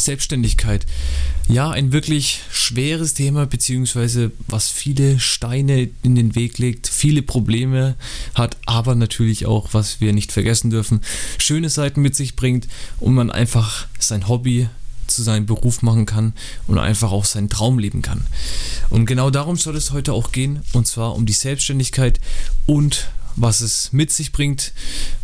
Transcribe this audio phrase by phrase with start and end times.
[0.00, 0.86] Selbstständigkeit.
[1.48, 7.96] Ja, ein wirklich schweres Thema, beziehungsweise was viele Steine in den Weg legt, viele Probleme
[8.34, 11.00] hat, aber natürlich auch, was wir nicht vergessen dürfen,
[11.38, 12.68] schöne Seiten mit sich bringt
[12.98, 14.68] und man einfach sein Hobby
[15.10, 16.32] zu seinem Beruf machen kann
[16.66, 18.24] und einfach auch seinen Traum leben kann.
[18.88, 22.20] Und genau darum soll es heute auch gehen, und zwar um die Selbstständigkeit
[22.66, 23.08] und
[23.40, 24.72] was es mit sich bringt,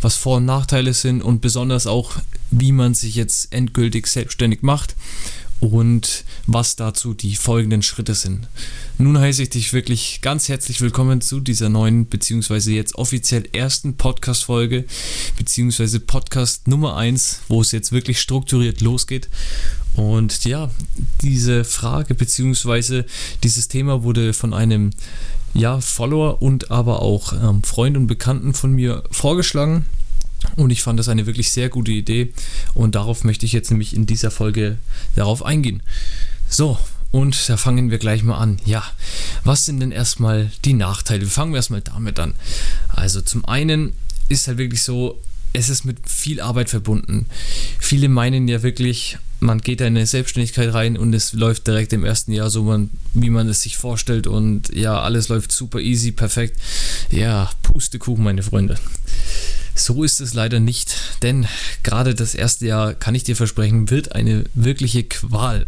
[0.00, 2.12] was Vor- und Nachteile sind und besonders auch,
[2.50, 4.96] wie man sich jetzt endgültig selbstständig macht
[5.61, 8.49] und was dazu die folgenden Schritte sind.
[8.99, 13.96] Nun heiße ich dich wirklich ganz herzlich willkommen zu dieser neuen, beziehungsweise jetzt offiziell ersten
[13.96, 14.85] Podcast-Folge,
[15.39, 19.29] beziehungsweise Podcast Nummer 1, wo es jetzt wirklich strukturiert losgeht.
[19.94, 20.71] Und ja,
[21.22, 23.07] diese Frage, beziehungsweise
[23.43, 24.91] dieses Thema wurde von einem
[25.54, 29.86] ja, Follower und aber auch ähm, Freund und Bekannten von mir vorgeschlagen.
[30.57, 32.33] Und ich fand das eine wirklich sehr gute Idee.
[32.75, 34.78] Und darauf möchte ich jetzt nämlich in dieser Folge
[35.14, 35.83] darauf eingehen.
[36.48, 36.78] So,
[37.11, 38.58] und da fangen wir gleich mal an.
[38.64, 38.84] Ja,
[39.44, 41.27] was sind denn erstmal die Nachteile?
[41.27, 42.34] Fangen wir erstmal damit an.
[42.88, 43.94] Also zum einen
[44.28, 45.20] ist halt wirklich so,
[45.52, 47.27] es ist mit viel Arbeit verbunden.
[47.78, 51.92] Viele meinen ja wirklich, man geht da in eine Selbstständigkeit rein und es läuft direkt
[51.92, 55.80] im ersten Jahr so, man, wie man es sich vorstellt und ja, alles läuft super
[55.80, 56.60] easy, perfekt.
[57.10, 58.78] Ja, Pustekuchen, meine Freunde.
[59.77, 61.46] So ist es leider nicht, denn
[61.82, 65.66] gerade das erste Jahr, kann ich dir versprechen, wird eine wirkliche Qual.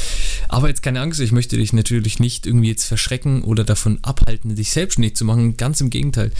[0.48, 4.56] Aber jetzt keine Angst, ich möchte dich natürlich nicht irgendwie jetzt verschrecken oder davon abhalten,
[4.56, 5.58] dich selbstständig zu machen.
[5.58, 6.32] Ganz im Gegenteil.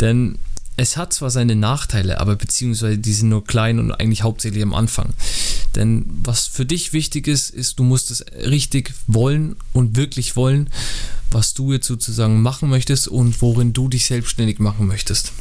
[0.00, 0.38] Denn
[0.76, 4.74] es hat zwar seine Nachteile, aber beziehungsweise die sind nur klein und eigentlich hauptsächlich am
[4.74, 5.10] Anfang.
[5.76, 10.70] Denn was für dich wichtig ist, ist, du musst es richtig wollen und wirklich wollen,
[11.30, 15.32] was du jetzt sozusagen machen möchtest und worin du dich selbstständig machen möchtest.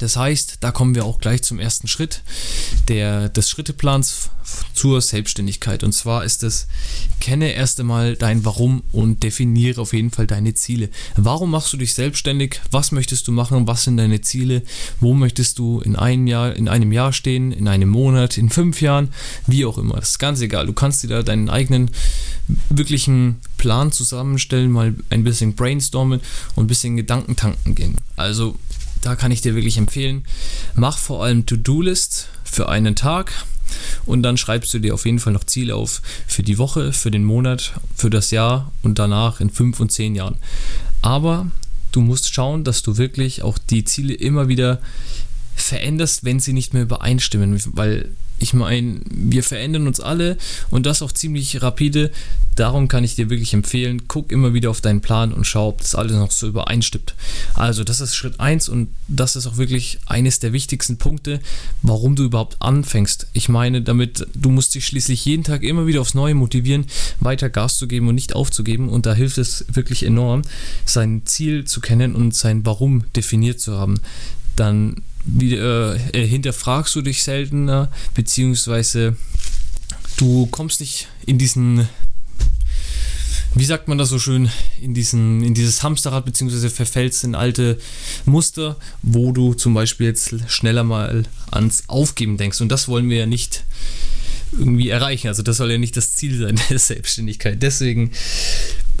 [0.00, 2.22] Das heißt, da kommen wir auch gleich zum ersten Schritt
[2.88, 4.30] der, des Schritteplans
[4.74, 5.84] zur Selbstständigkeit.
[5.84, 6.66] Und zwar ist es,
[7.20, 10.88] kenne erst einmal dein Warum und definiere auf jeden Fall deine Ziele.
[11.16, 12.60] Warum machst du dich selbstständig?
[12.70, 13.66] Was möchtest du machen?
[13.66, 14.62] Was sind deine Ziele?
[15.00, 17.52] Wo möchtest du in einem Jahr, in einem Jahr stehen?
[17.52, 18.38] In einem Monat?
[18.38, 19.10] In fünf Jahren?
[19.46, 19.96] Wie auch immer.
[19.96, 20.66] Das ist ganz egal.
[20.66, 21.90] Du kannst dir da deinen eigenen
[22.70, 26.20] wirklichen Plan zusammenstellen, mal ein bisschen brainstormen
[26.54, 27.96] und ein bisschen Gedankentanken gehen.
[28.16, 28.56] Also
[29.02, 30.24] da kann ich dir wirklich empfehlen,
[30.74, 33.32] mach vor allem To-Do-List für einen Tag
[34.04, 37.10] und dann schreibst du dir auf jeden Fall noch Ziele auf für die Woche, für
[37.10, 40.36] den Monat, für das Jahr und danach in fünf und zehn Jahren.
[41.02, 41.50] Aber
[41.92, 44.80] du musst schauen, dass du wirklich auch die Ziele immer wieder
[45.54, 48.10] veränderst, wenn sie nicht mehr übereinstimmen, weil
[48.40, 50.36] ich meine, wir verändern uns alle
[50.70, 52.10] und das auch ziemlich rapide.
[52.56, 55.78] Darum kann ich dir wirklich empfehlen, guck immer wieder auf deinen Plan und schau, ob
[55.78, 57.14] das alles noch so übereinstimmt.
[57.54, 61.40] Also, das ist Schritt 1 und das ist auch wirklich eines der wichtigsten Punkte,
[61.82, 63.28] warum du überhaupt anfängst.
[63.34, 66.86] Ich meine, damit du musst dich schließlich jeden Tag immer wieder aufs Neue motivieren,
[67.20, 70.42] weiter Gas zu geben und nicht aufzugeben und da hilft es wirklich enorm,
[70.86, 74.00] sein Ziel zu kennen und sein Warum definiert zu haben.
[74.56, 79.16] Dann wie, äh, hinterfragst du dich seltener, beziehungsweise
[80.16, 81.88] du kommst nicht in diesen,
[83.54, 84.50] wie sagt man das so schön,
[84.80, 87.78] in, diesen, in dieses Hamsterrad, beziehungsweise verfällst in alte
[88.24, 92.60] Muster, wo du zum Beispiel jetzt schneller mal ans Aufgeben denkst.
[92.60, 93.64] Und das wollen wir ja nicht
[94.52, 95.28] irgendwie erreichen.
[95.28, 97.62] Also das soll ja nicht das Ziel sein der Selbstständigkeit.
[97.62, 98.12] Deswegen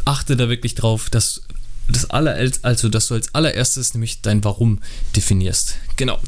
[0.04, 1.42] achte da wirklich drauf, dass
[1.88, 4.80] das aller, also dass du als allererstes nämlich dein Warum
[5.16, 5.76] definierst.
[6.00, 6.18] Genau.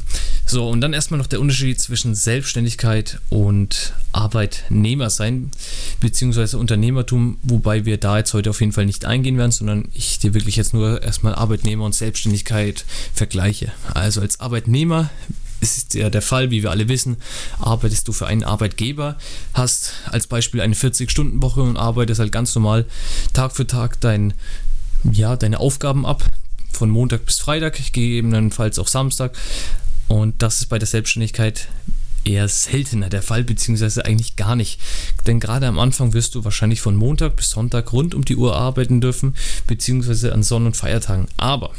[0.45, 5.49] So, und dann erstmal noch der Unterschied zwischen Selbstständigkeit und Arbeitnehmer sein,
[5.99, 10.19] beziehungsweise Unternehmertum, wobei wir da jetzt heute auf jeden Fall nicht eingehen werden, sondern ich
[10.19, 12.85] dir wirklich jetzt nur erstmal Arbeitnehmer und Selbstständigkeit
[13.15, 13.71] vergleiche.
[13.95, 15.09] Also als Arbeitnehmer
[15.59, 17.17] es ist ja der Fall, wie wir alle wissen,
[17.57, 19.17] arbeitest du für einen Arbeitgeber,
[19.55, 22.85] hast als Beispiel eine 40-Stunden-Woche und arbeitest halt ganz normal
[23.33, 24.35] Tag für Tag dein
[25.11, 26.23] ja, deine Aufgaben ab,
[26.75, 29.35] von Montag bis Freitag, gegebenenfalls auch Samstag.
[30.07, 31.67] Und das ist bei der Selbstständigkeit
[32.25, 34.79] eher seltener der Fall, beziehungsweise eigentlich gar nicht.
[35.27, 38.55] Denn gerade am Anfang wirst du wahrscheinlich von Montag bis Sonntag rund um die Uhr
[38.55, 39.35] arbeiten dürfen,
[39.67, 41.27] beziehungsweise an Sonn- und Feiertagen.
[41.37, 41.71] Aber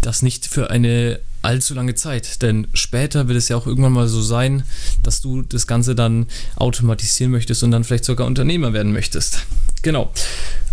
[0.00, 4.08] das nicht für eine allzu lange Zeit, denn später wird es ja auch irgendwann mal
[4.08, 4.64] so sein,
[5.02, 9.46] dass du das Ganze dann automatisieren möchtest und dann vielleicht sogar Unternehmer werden möchtest.
[9.82, 10.12] Genau.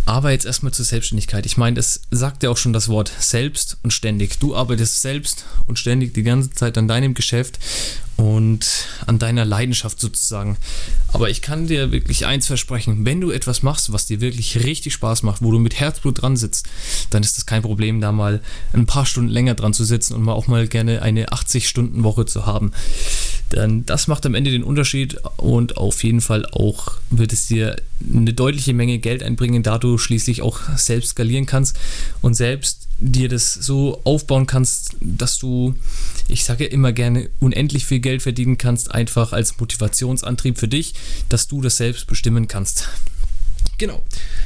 [0.05, 1.45] Aber jetzt erstmal zur Selbstständigkeit.
[1.45, 4.39] Ich meine, es sagt ja auch schon das Wort selbst und ständig.
[4.39, 7.59] Du arbeitest selbst und ständig die ganze Zeit an deinem Geschäft
[8.17, 10.57] und an deiner Leidenschaft sozusagen.
[11.11, 14.93] Aber ich kann dir wirklich eins versprechen, wenn du etwas machst, was dir wirklich richtig
[14.93, 16.67] Spaß macht, wo du mit Herzblut dran sitzt,
[17.09, 18.41] dann ist es kein Problem, da mal
[18.73, 22.45] ein paar Stunden länger dran zu sitzen und mal auch mal gerne eine 80-Stunden-Woche zu
[22.45, 22.71] haben.
[23.51, 27.75] Denn das macht am Ende den Unterschied und auf jeden Fall auch wird es dir
[28.11, 31.77] eine deutliche Menge Geld einbringen, da du schließlich auch selbst skalieren kannst
[32.21, 35.75] und selbst dir das so aufbauen kannst, dass du,
[36.27, 40.93] ich sage ja immer gerne, unendlich viel Geld verdienen kannst, einfach als Motivationsantrieb für dich,
[41.29, 42.89] dass du das selbst bestimmen kannst.
[43.77, 44.03] Genau.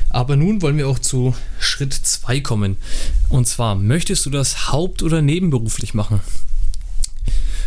[0.09, 2.77] Aber nun wollen wir auch zu Schritt 2 kommen.
[3.29, 6.21] Und zwar, möchtest du das haupt- oder nebenberuflich machen?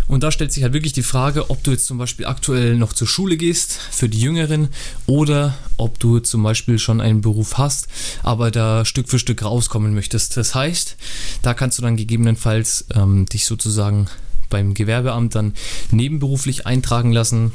[0.09, 2.93] Und da stellt sich halt wirklich die Frage, ob du jetzt zum Beispiel aktuell noch
[2.93, 4.69] zur Schule gehst für die Jüngeren
[5.07, 7.89] oder ob du zum Beispiel schon einen Beruf hast,
[8.23, 10.37] aber da Stück für Stück rauskommen möchtest.
[10.37, 10.97] Das heißt,
[11.43, 14.09] da kannst du dann gegebenenfalls ähm, dich sozusagen
[14.51, 15.55] beim Gewerbeamt dann
[15.91, 17.53] nebenberuflich eintragen lassen,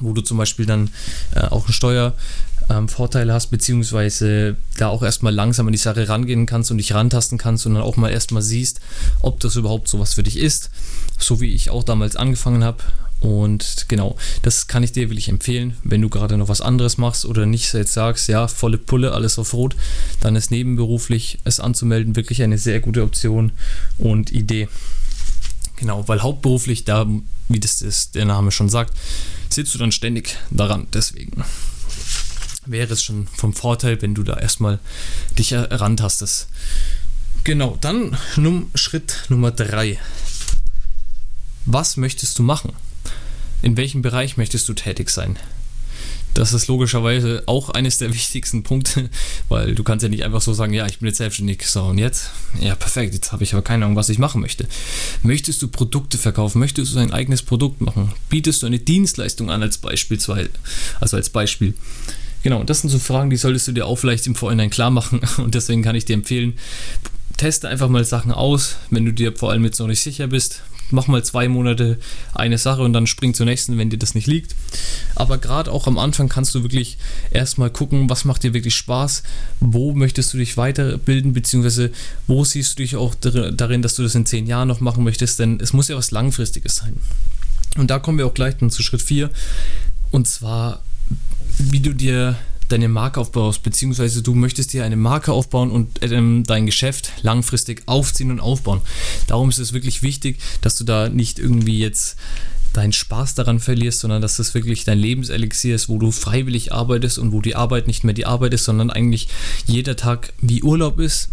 [0.00, 0.90] wo du zum Beispiel dann
[1.34, 2.14] äh, auch eine Steuer
[2.70, 6.94] ähm, Vorteile hast, beziehungsweise da auch erstmal langsam an die Sache rangehen kannst und dich
[6.94, 8.80] rantasten kannst und dann auch mal erstmal siehst,
[9.20, 10.70] ob das überhaupt sowas für dich ist,
[11.18, 12.78] so wie ich auch damals angefangen habe.
[13.20, 17.26] Und genau, das kann ich dir wirklich empfehlen, wenn du gerade noch was anderes machst
[17.26, 19.76] oder nicht jetzt sagst, ja, volle Pulle, alles auf Rot,
[20.20, 23.52] dann ist nebenberuflich es anzumelden wirklich eine sehr gute Option
[23.98, 24.68] und Idee.
[25.76, 27.06] Genau, weil hauptberuflich, da,
[27.48, 28.96] wie das, das der Name schon sagt,
[29.50, 30.86] sitzt du dann ständig daran.
[30.92, 31.44] Deswegen
[32.70, 34.78] wäre es schon vom Vorteil, wenn du da erstmal
[35.38, 36.48] dich herantastest.
[37.44, 39.98] Genau, dann num Schritt Nummer 3.
[41.66, 42.72] Was möchtest du machen?
[43.62, 45.38] In welchem Bereich möchtest du tätig sein?
[46.34, 49.10] Das ist logischerweise auch eines der wichtigsten Punkte,
[49.48, 51.98] weil du kannst ja nicht einfach so sagen, ja, ich bin jetzt selbstständig, so und
[51.98, 52.30] jetzt?
[52.60, 54.68] Ja, perfekt, jetzt habe ich aber keine Ahnung, was ich machen möchte.
[55.22, 56.58] Möchtest du Produkte verkaufen?
[56.60, 58.12] Möchtest du ein eigenes Produkt machen?
[58.28, 60.50] Bietest du eine Dienstleistung an als beispielsweise,
[61.00, 61.74] also als Beispiel?
[62.42, 65.20] Genau, das sind so Fragen, die solltest du dir auch vielleicht im Vorhinein klar machen
[65.38, 66.54] und deswegen kann ich dir empfehlen,
[67.36, 70.62] teste einfach mal Sachen aus, wenn du dir vor allem jetzt noch nicht sicher bist.
[70.92, 71.98] Mach mal zwei Monate
[72.34, 74.56] eine Sache und dann spring zur nächsten, wenn dir das nicht liegt.
[75.14, 76.98] Aber gerade auch am Anfang kannst du wirklich
[77.30, 79.22] erstmal gucken, was macht dir wirklich Spaß,
[79.60, 81.92] wo möchtest du dich weiterbilden, beziehungsweise
[82.26, 85.38] wo siehst du dich auch darin, dass du das in zehn Jahren noch machen möchtest,
[85.38, 86.96] denn es muss ja was Langfristiges sein.
[87.78, 89.30] Und da kommen wir auch gleich dann zu Schritt 4.
[90.10, 90.82] Und zwar
[91.58, 92.36] wie du dir
[92.68, 97.82] deine Marke aufbaust, beziehungsweise du möchtest dir eine Marke aufbauen und ähm, dein Geschäft langfristig
[97.86, 98.80] aufziehen und aufbauen.
[99.26, 102.16] Darum ist es wirklich wichtig, dass du da nicht irgendwie jetzt
[102.72, 107.18] deinen Spaß daran verlierst, sondern dass das wirklich dein Lebenselixier ist, wo du freiwillig arbeitest
[107.18, 109.28] und wo die Arbeit nicht mehr die Arbeit ist, sondern eigentlich
[109.66, 111.30] jeder Tag wie Urlaub ist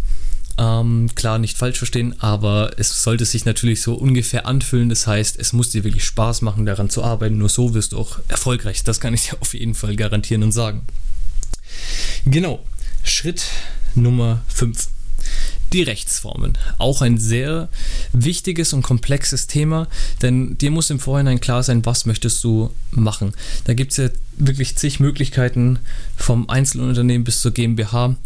[0.58, 4.88] ähm, klar, nicht falsch verstehen, aber es sollte sich natürlich so ungefähr anfühlen.
[4.88, 7.38] Das heißt, es muss dir wirklich Spaß machen, daran zu arbeiten.
[7.38, 8.82] Nur so wirst du auch erfolgreich.
[8.82, 10.82] Das kann ich dir auf jeden Fall garantieren und sagen.
[12.24, 12.64] Genau,
[13.04, 13.44] Schritt
[13.94, 14.88] Nummer 5.
[15.72, 16.56] Die Rechtsformen.
[16.78, 17.68] Auch ein sehr
[18.12, 19.86] wichtiges und komplexes Thema,
[20.22, 23.32] denn dir muss im Vorhinein klar sein, was möchtest du machen.
[23.64, 24.08] Da gibt es ja
[24.38, 25.78] wirklich zig Möglichkeiten
[26.16, 28.16] vom Einzelunternehmen bis zur GmbH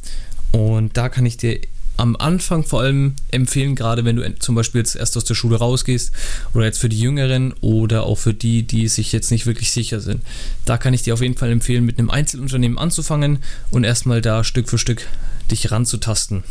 [0.52, 1.58] und da kann ich dir
[1.96, 5.56] am Anfang vor allem empfehlen, gerade wenn du zum Beispiel jetzt erst aus der Schule
[5.56, 6.12] rausgehst
[6.54, 10.00] oder jetzt für die Jüngeren oder auch für die, die sich jetzt nicht wirklich sicher
[10.00, 10.22] sind.
[10.64, 13.38] Da kann ich dir auf jeden Fall empfehlen, mit einem Einzelunternehmen anzufangen
[13.70, 15.06] und erstmal da Stück für Stück
[15.50, 16.42] dich ranzutasten.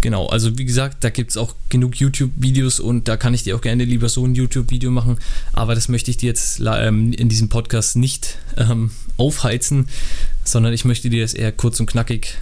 [0.00, 3.56] Genau, also wie gesagt, da gibt es auch genug YouTube-Videos und da kann ich dir
[3.56, 5.18] auch gerne lieber so ein YouTube-Video machen,
[5.52, 9.88] aber das möchte ich dir jetzt ähm, in diesem Podcast nicht ähm, aufheizen,
[10.44, 12.36] sondern ich möchte dir das eher kurz und knackig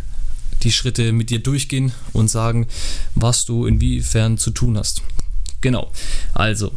[0.64, 2.66] die Schritte mit dir durchgehen und sagen,
[3.14, 5.02] was du inwiefern zu tun hast.
[5.60, 5.90] Genau.
[6.32, 6.72] Also,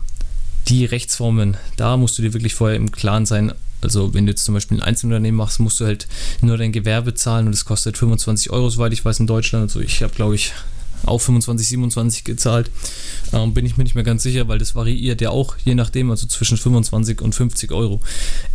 [0.67, 3.53] die Rechtsformen, da musst du dir wirklich vorher im Klaren sein.
[3.81, 6.07] Also, wenn du jetzt zum Beispiel ein Einzelunternehmen machst, musst du halt
[6.41, 9.63] nur dein Gewerbe zahlen und es kostet 25 Euro, soweit ich weiß, in Deutschland.
[9.63, 10.53] Also, ich habe, glaube ich,
[11.05, 12.71] auch 25, 27 gezahlt.
[13.33, 16.11] Ähm, bin ich mir nicht mehr ganz sicher, weil das variiert ja auch je nachdem,
[16.11, 18.01] also zwischen 25 und 50 Euro.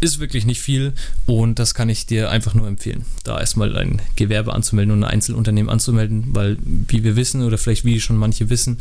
[0.01, 0.93] Ist wirklich nicht viel
[1.27, 5.11] und das kann ich dir einfach nur empfehlen, da erstmal ein Gewerbe anzumelden und ein
[5.11, 8.79] Einzelunternehmen anzumelden, weil wie wir wissen oder vielleicht wie schon manche wissen,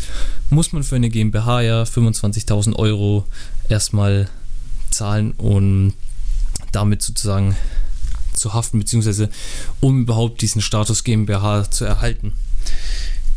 [0.49, 3.25] muss man für eine GmbH ja 25.000 Euro
[3.69, 4.29] erstmal
[4.91, 5.93] zahlen und
[6.71, 7.55] damit sozusagen
[8.33, 9.29] zu haften, beziehungsweise
[9.79, 12.33] um überhaupt diesen Status GmbH zu erhalten.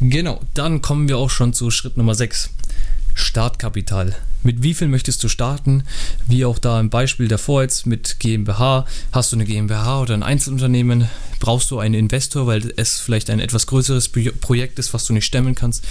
[0.01, 2.51] Genau, dann kommen wir auch schon zu Schritt Nummer 6.
[3.15, 4.17] Startkapital.
[4.45, 5.85] Mit wie viel möchtest du starten?
[6.27, 8.85] Wie auch da im Beispiel davor jetzt mit GmbH.
[9.11, 11.09] Hast du eine GmbH oder ein Einzelunternehmen?
[11.41, 15.25] Brauchst du einen Investor, weil es vielleicht ein etwas größeres Projekt ist, was du nicht
[15.25, 15.83] stemmen kannst?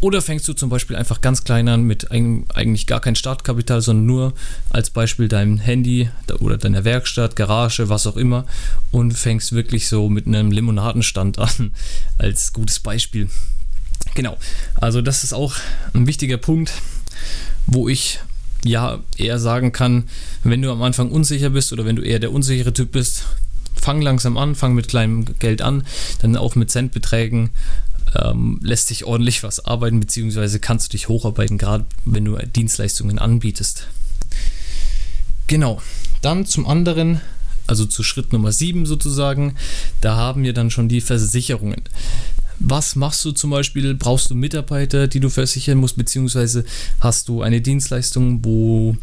[0.00, 4.06] Oder fängst du zum Beispiel einfach ganz klein an mit eigentlich gar kein Startkapital, sondern
[4.06, 4.32] nur
[4.70, 6.10] als Beispiel deinem Handy
[6.40, 8.44] oder deiner Werkstatt, Garage, was auch immer
[8.90, 11.70] und fängst wirklich so mit einem Limonadenstand an
[12.18, 13.28] als gutes Beispiel.
[14.14, 14.36] Genau,
[14.74, 15.54] also das ist auch
[15.92, 16.72] ein wichtiger Punkt,
[17.66, 18.20] wo ich
[18.64, 20.04] ja eher sagen kann,
[20.42, 23.24] wenn du am Anfang unsicher bist oder wenn du eher der unsichere Typ bist,
[23.74, 25.84] fang langsam an, fang mit kleinem Geld an,
[26.20, 27.50] dann auch mit Centbeträgen
[28.14, 33.18] ähm, lässt sich ordentlich was arbeiten, beziehungsweise kannst du dich hocharbeiten, gerade wenn du Dienstleistungen
[33.18, 33.88] anbietest.
[35.46, 35.82] Genau,
[36.22, 37.20] dann zum anderen,
[37.66, 39.56] also zu Schritt Nummer 7 sozusagen,
[40.00, 41.82] da haben wir dann schon die Versicherungen.
[42.66, 43.94] Was machst du zum Beispiel?
[43.94, 46.64] Brauchst du Mitarbeiter, die du versichern musst, beziehungsweise
[46.98, 48.96] hast du eine Dienstleistung, wo,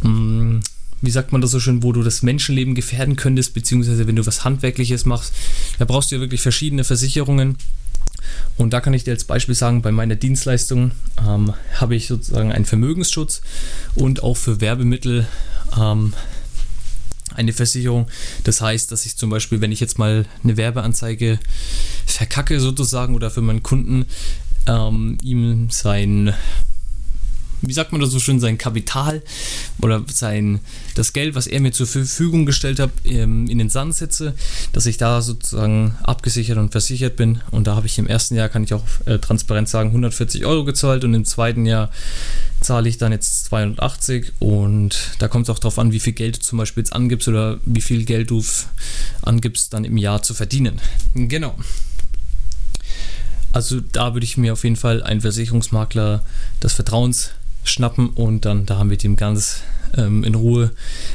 [0.00, 0.60] mm,
[1.02, 4.24] wie sagt man das so schön, wo du das Menschenleben gefährden könntest, beziehungsweise wenn du
[4.24, 5.34] was Handwerkliches machst,
[5.78, 7.58] da brauchst du ja wirklich verschiedene Versicherungen.
[8.56, 12.50] Und da kann ich dir als Beispiel sagen, bei meiner Dienstleistung ähm, habe ich sozusagen
[12.50, 13.42] einen Vermögensschutz
[13.94, 15.26] und auch für Werbemittel
[15.78, 16.14] ähm,
[17.36, 18.08] eine Versicherung.
[18.44, 21.38] Das heißt, dass ich zum Beispiel, wenn ich jetzt mal eine Werbeanzeige
[22.06, 24.06] verkacke sozusagen oder für meinen Kunden
[24.66, 26.34] ähm, ihm sein
[27.62, 29.22] wie sagt man das so schön, sein Kapital
[29.80, 30.60] oder sein,
[30.94, 34.34] das Geld, was er mir zur Verfügung gestellt hat, ähm, in den Sand setze,
[34.72, 37.40] dass ich da sozusagen abgesichert und versichert bin.
[37.50, 40.64] Und da habe ich im ersten Jahr, kann ich auch äh, transparent sagen, 140 Euro
[40.64, 41.90] gezahlt und im zweiten Jahr
[42.60, 46.36] zahle ich dann jetzt 280 und da kommt es auch darauf an, wie viel Geld
[46.36, 48.44] du zum Beispiel jetzt angibst oder wie viel Geld du
[49.22, 50.80] angibst, dann im Jahr zu verdienen.
[51.14, 51.56] Genau.
[53.52, 56.24] Also da würde ich mir auf jeden Fall einen Versicherungsmakler
[56.62, 57.32] des Vertrauens
[57.64, 59.60] schnappen und dann da mit ihm ganz
[59.96, 60.72] ähm, in Ruhe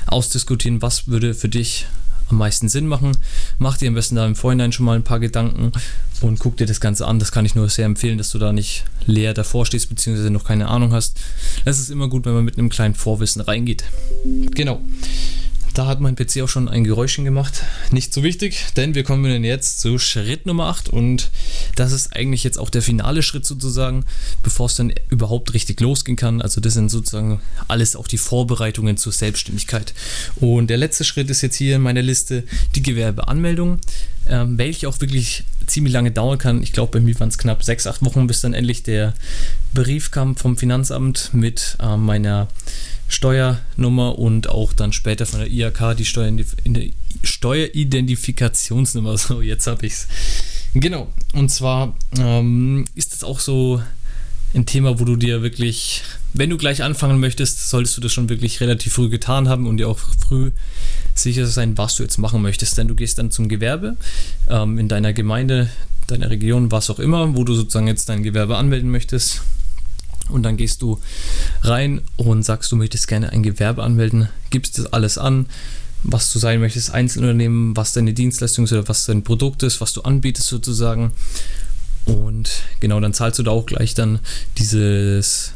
[0.08, 1.86] ausdiskutieren, was würde für dich
[2.30, 3.18] am meisten Sinn machen.
[3.58, 5.72] Mach dir am besten da im Vorhinein schon mal ein paar Gedanken
[6.22, 7.20] und guck dir das Ganze an.
[7.20, 10.44] Das kann ich nur sehr empfehlen, dass du da nicht leer davor stehst, beziehungsweise noch
[10.44, 11.20] keine Ahnung hast.
[11.66, 13.86] Es ist immer gut, wenn man mit einem kleinen Vorwissen reingeht.
[14.52, 14.82] Genau.
[15.78, 17.62] Da hat mein PC auch schon ein Geräuschchen gemacht.
[17.92, 21.30] Nicht so wichtig, denn wir kommen jetzt zu Schritt Nummer 8 und
[21.76, 24.04] das ist eigentlich jetzt auch der finale Schritt sozusagen,
[24.42, 26.42] bevor es dann überhaupt richtig losgehen kann.
[26.42, 29.94] Also das sind sozusagen alles auch die Vorbereitungen zur Selbstständigkeit.
[30.38, 32.44] Und der letzte Schritt ist jetzt hier in meiner Liste
[32.74, 33.78] die Gewerbeanmeldung,
[34.28, 36.64] ähm, welche auch wirklich ziemlich lange dauern kann.
[36.64, 39.14] Ich glaube, bei mir waren es knapp sechs, acht Wochen, bis dann endlich der
[39.76, 42.48] Brief kam vom Finanzamt mit äh, meiner
[43.08, 46.06] Steuernummer und auch dann später von der IHK die
[47.24, 49.18] Steueridentifikationsnummer.
[49.28, 50.08] So, jetzt habe ich es.
[50.74, 51.08] Genau.
[51.34, 53.82] Und zwar ähm, ist das auch so
[54.54, 58.30] ein Thema, wo du dir wirklich, wenn du gleich anfangen möchtest, solltest du das schon
[58.30, 60.52] wirklich relativ früh getan haben und dir auch früh
[61.16, 62.78] sicher sein, was du jetzt machen möchtest.
[62.78, 63.98] Denn du gehst dann zum Gewerbe
[64.50, 65.70] ähm, in deiner Gemeinde,
[66.08, 69.42] deiner Region, was auch immer, wo du sozusagen jetzt dein Gewerbe anmelden möchtest
[70.30, 71.00] und dann gehst du
[71.62, 75.48] rein und sagst, du möchtest gerne ein Gewerbe anmelden, gibst das alles an,
[76.04, 79.94] was du sein möchtest, Einzelunternehmen, was deine Dienstleistung ist oder was dein Produkt ist, was
[79.94, 81.12] du anbietest sozusagen.
[82.06, 84.20] Und genau, dann zahlst du da auch gleich dann
[84.58, 85.52] dieses,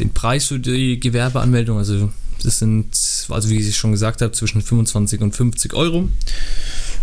[0.00, 1.78] den Preis für die Gewerbeanmeldung.
[1.78, 2.10] Also
[2.42, 2.96] das sind,
[3.28, 6.08] also wie ich schon gesagt habe, zwischen 25 und 50 Euro.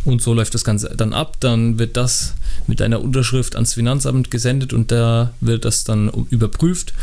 [0.05, 1.37] Und so läuft das Ganze dann ab.
[1.39, 2.33] Dann wird das
[2.67, 6.93] mit einer Unterschrift ans Finanzamt gesendet und da wird das dann überprüft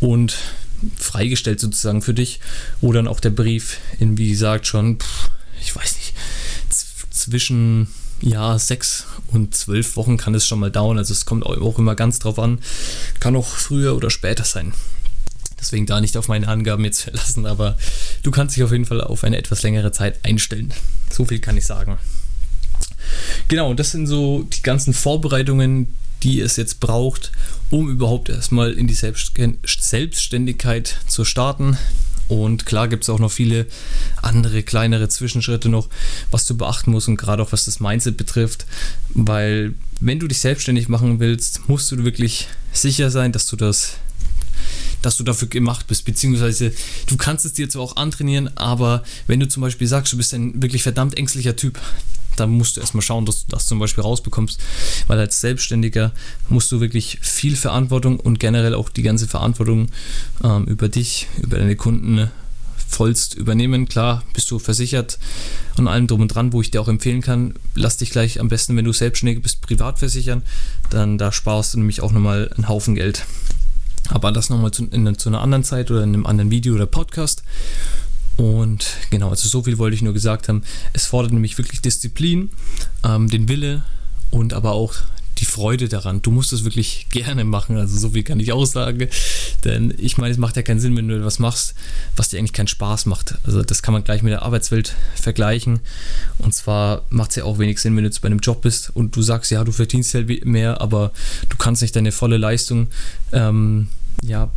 [0.00, 0.36] und
[0.96, 2.40] freigestellt sozusagen für dich.
[2.80, 4.98] Wo dann auch der Brief in, wie gesagt, schon,
[5.60, 6.14] ich weiß nicht,
[7.10, 7.88] zwischen
[8.20, 10.98] ja, sechs und zwölf Wochen kann es schon mal dauern.
[10.98, 12.58] Also es kommt auch immer ganz drauf an.
[13.20, 14.72] Kann auch früher oder später sein.
[15.60, 17.76] Deswegen da nicht auf meine Angaben jetzt verlassen, aber
[18.22, 20.72] du kannst dich auf jeden Fall auf eine etwas längere Zeit einstellen.
[21.10, 21.98] So viel kann ich sagen.
[23.48, 25.88] Genau, das sind so die ganzen Vorbereitungen,
[26.22, 27.32] die es jetzt braucht,
[27.70, 31.78] um überhaupt erstmal in die Selbstständigkeit zu starten.
[32.28, 33.66] Und klar gibt es auch noch viele
[34.20, 35.88] andere kleinere Zwischenschritte noch,
[36.30, 38.66] was du beachten musst und gerade auch was das Mindset betrifft,
[39.10, 43.94] weil wenn du dich selbstständig machen willst, musst du wirklich sicher sein, dass du das
[45.00, 46.72] dass du dafür gemacht bist, beziehungsweise
[47.06, 50.34] du kannst es dir zwar auch antrainieren, aber wenn du zum Beispiel sagst, du bist
[50.34, 51.78] ein wirklich verdammt ängstlicher Typ,
[52.38, 54.60] da musst du erstmal schauen, dass du das zum Beispiel rausbekommst,
[55.06, 56.12] weil als Selbstständiger
[56.48, 59.88] musst du wirklich viel Verantwortung und generell auch die ganze Verantwortung
[60.42, 62.30] ähm, über dich, über deine Kunden
[62.88, 63.88] vollst übernehmen.
[63.88, 65.18] Klar, bist du versichert
[65.76, 68.48] und allem drum und dran, wo ich dir auch empfehlen kann, lass dich gleich am
[68.48, 70.42] besten, wenn du selbstständig bist, privat versichern,
[70.90, 73.26] dann da sparst du nämlich auch nochmal einen Haufen Geld.
[74.08, 76.86] Aber das nochmal zu, in, zu einer anderen Zeit oder in einem anderen Video oder
[76.86, 77.42] Podcast.
[78.38, 80.62] Und genau, also so viel wollte ich nur gesagt haben.
[80.92, 82.50] Es fordert nämlich wirklich Disziplin,
[83.04, 83.82] ähm, den Wille
[84.30, 84.94] und aber auch
[85.38, 86.22] die Freude daran.
[86.22, 89.08] Du musst es wirklich gerne machen, also so viel kann ich auch sagen.
[89.64, 91.74] Denn ich meine, es macht ja keinen Sinn, wenn du etwas machst,
[92.14, 93.34] was dir eigentlich keinen Spaß macht.
[93.42, 95.80] Also das kann man gleich mit der Arbeitswelt vergleichen.
[96.38, 98.90] Und zwar macht es ja auch wenig Sinn, wenn du jetzt bei einem Job bist
[98.94, 101.10] und du sagst, ja, du verdienst halt mehr, aber
[101.48, 102.86] du kannst nicht deine volle Leistung
[103.32, 103.88] ähm,
[104.22, 104.50] ja,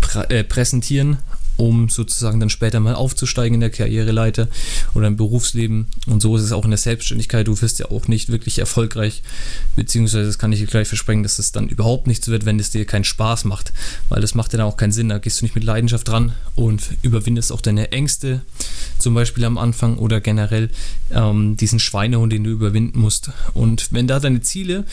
[0.00, 1.18] prä äh, präsentieren
[1.58, 4.48] um sozusagen dann später mal aufzusteigen in der Karriereleiter
[4.94, 5.86] oder im Berufsleben.
[6.06, 7.46] Und so ist es auch in der Selbstständigkeit.
[7.48, 9.22] Du wirst ja auch nicht wirklich erfolgreich,
[9.74, 12.70] beziehungsweise das kann ich dir gleich versprechen, dass es dann überhaupt nichts wird, wenn es
[12.70, 13.72] dir keinen Spaß macht,
[14.08, 15.08] weil das macht ja dann auch keinen Sinn.
[15.08, 18.40] Da gehst du nicht mit Leidenschaft dran und überwindest auch deine Ängste,
[18.98, 20.70] zum Beispiel am Anfang oder generell
[21.10, 23.30] ähm, diesen Schweinehund, den du überwinden musst.
[23.52, 24.84] Und wenn da deine Ziele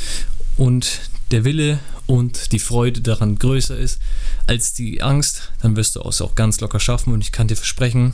[0.58, 4.00] und der Wille und die Freude daran größer ist
[4.48, 7.56] als die Angst, dann wirst du es auch ganz locker schaffen und ich kann dir
[7.56, 8.14] versprechen,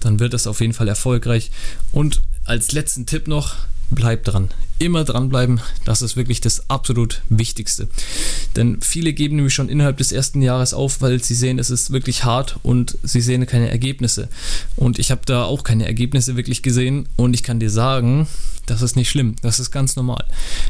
[0.00, 1.50] dann wird das auf jeden Fall erfolgreich.
[1.92, 3.56] Und als letzten Tipp noch,
[3.90, 4.48] bleib dran.
[4.78, 7.88] Immer dranbleiben, das ist wirklich das absolut Wichtigste.
[8.54, 11.90] Denn viele geben nämlich schon innerhalb des ersten Jahres auf, weil sie sehen, es ist
[11.90, 14.28] wirklich hart und sie sehen keine Ergebnisse.
[14.76, 18.28] Und ich habe da auch keine Ergebnisse wirklich gesehen und ich kann dir sagen,
[18.66, 20.24] das ist nicht schlimm, das ist ganz normal.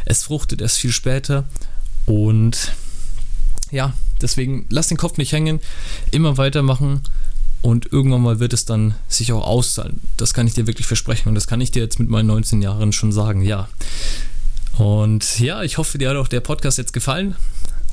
[0.04, 1.44] Es fruchtet erst viel später
[2.06, 2.72] und
[3.70, 5.60] ja, deswegen lass den Kopf nicht hängen,
[6.12, 7.02] immer weitermachen
[7.62, 10.00] und irgendwann mal wird es dann sich auch auszahlen.
[10.16, 11.28] Das kann ich dir wirklich versprechen.
[11.28, 13.68] Und das kann ich dir jetzt mit meinen 19 Jahren schon sagen, ja.
[14.76, 17.34] Und ja, ich hoffe, dir hat auch der Podcast jetzt gefallen.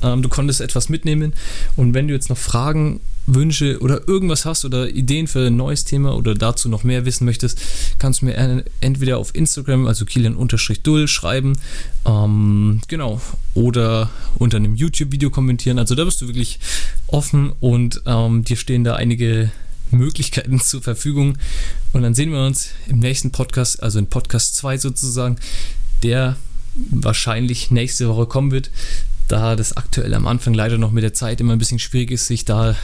[0.02, 1.34] Ähm, du konntest etwas mitnehmen.
[1.74, 5.84] Und wenn du jetzt noch Fragen, Wünsche oder irgendwas hast oder Ideen für ein neues
[5.84, 7.60] Thema oder dazu noch mehr wissen möchtest,
[7.98, 11.58] kannst du mir entweder auf Instagram, also kilian-dull, schreiben.
[12.04, 13.20] Ähm, genau.
[13.54, 15.78] Oder unter einem YouTube-Video kommentieren.
[15.78, 16.60] Also da bist du wirklich
[17.08, 19.50] offen und ähm, dir stehen da einige
[19.90, 21.36] Möglichkeiten zur Verfügung.
[21.92, 25.36] Und dann sehen wir uns im nächsten Podcast, also in Podcast 2 sozusagen,
[26.02, 26.36] der
[26.90, 28.70] wahrscheinlich nächste Woche kommen wird
[29.28, 32.26] da das aktuell am Anfang leider noch mit der Zeit immer ein bisschen schwierig ist,
[32.26, 32.76] sich da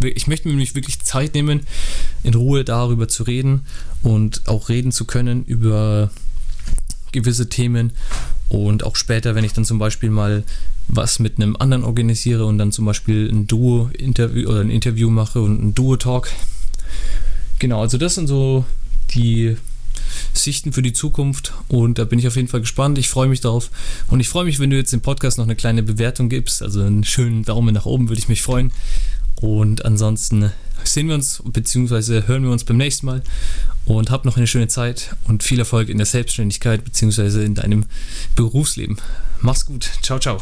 [0.00, 1.60] ich möchte mir nämlich wirklich Zeit nehmen,
[2.22, 3.62] in Ruhe darüber zu reden
[4.02, 6.10] und auch reden zu können über
[7.12, 7.92] gewisse Themen
[8.48, 10.44] und auch später, wenn ich dann zum Beispiel mal
[10.88, 15.40] was mit einem anderen organisiere und dann zum Beispiel ein Duo-Interview oder ein Interview mache
[15.40, 16.28] und ein Duo-Talk.
[17.58, 18.64] Genau, also das sind so
[19.14, 19.56] die
[20.32, 22.98] Sichten für die Zukunft und da bin ich auf jeden Fall gespannt.
[22.98, 23.70] Ich freue mich darauf
[24.08, 26.82] und ich freue mich, wenn du jetzt dem Podcast noch eine kleine Bewertung gibst, also
[26.82, 28.72] einen schönen Daumen nach oben würde ich mich freuen.
[29.42, 30.52] Und ansonsten
[30.84, 32.28] sehen wir uns bzw.
[32.28, 33.22] hören wir uns beim nächsten Mal
[33.84, 37.44] und hab noch eine schöne Zeit und viel Erfolg in der Selbstständigkeit bzw.
[37.44, 37.84] in deinem
[38.36, 38.98] Berufsleben.
[39.40, 39.90] Mach's gut.
[40.00, 40.40] Ciao, ciao.